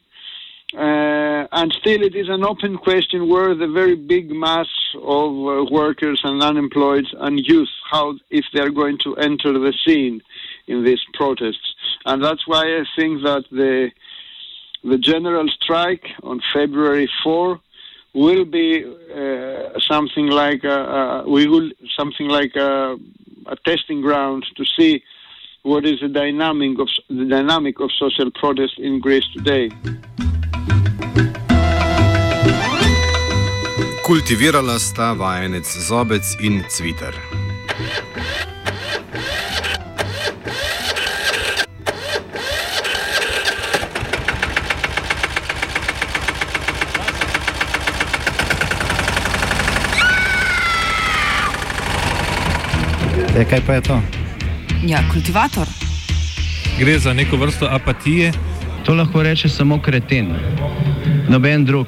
Uh, 0.73 1.47
and 1.51 1.73
still, 1.73 2.01
it 2.01 2.15
is 2.15 2.29
an 2.29 2.45
open 2.45 2.77
question 2.77 3.27
where 3.27 3.53
the 3.53 3.67
very 3.67 3.95
big 3.95 4.31
mass 4.31 4.67
of 4.95 5.31
uh, 5.31 5.65
workers 5.69 6.21
and 6.23 6.41
unemployed 6.41 7.05
and 7.19 7.45
youth, 7.45 7.69
how 7.89 8.15
if 8.29 8.45
they 8.53 8.61
are 8.61 8.69
going 8.69 8.97
to 8.99 9.15
enter 9.17 9.51
the 9.51 9.73
scene 9.85 10.21
in 10.67 10.85
these 10.85 11.01
protests, 11.13 11.75
and 12.05 12.23
that's 12.23 12.47
why 12.47 12.63
I 12.63 12.85
think 12.95 13.21
that 13.23 13.43
the 13.51 13.91
the 14.83 14.97
general 14.97 15.47
strike 15.49 16.07
on 16.23 16.41
February 16.53 17.07
4 17.23 17.59
will 18.13 18.45
be 18.45 18.83
uh, 18.83 19.79
something 19.79 20.27
like 20.27 20.63
a, 20.63 20.69
a, 20.69 21.29
we 21.29 21.47
will 21.47 21.69
something 21.97 22.27
like 22.27 22.55
a, 22.55 22.97
a 23.45 23.55
testing 23.57 24.01
ground 24.01 24.45
to 24.55 24.65
see 24.65 25.03
what 25.63 25.85
is 25.85 25.99
the 25.99 26.07
dynamic 26.07 26.79
of 26.79 26.89
the 27.09 27.25
dynamic 27.25 27.79
of 27.79 27.91
social 27.91 28.31
protest 28.31 28.79
in 28.79 28.99
Greece 28.99 29.27
today. 29.35 29.69
Kultivirala 34.11 34.79
sta 34.79 35.13
vajenec 35.13 35.77
Zobec 35.87 36.23
in 36.39 36.63
Cviter. 36.69 37.15
E, 53.35 53.45
kaj 53.49 53.61
pa 53.67 53.73
je 53.73 53.81
to? 53.81 54.01
Ja, 54.83 54.99
kultivator. 55.13 55.67
Gre 56.79 56.99
za 56.99 57.13
neko 57.13 57.37
vrsto 57.37 57.65
apatije. 57.71 58.31
To 58.85 58.93
lahko 58.93 59.23
reče 59.23 59.49
samo 59.49 59.81
kreten, 59.81 60.35
noben 61.29 61.65
drug. 61.65 61.87